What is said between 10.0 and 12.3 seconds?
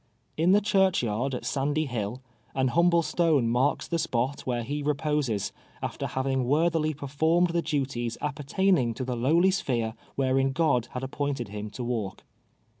wherein God had appointed him to walk.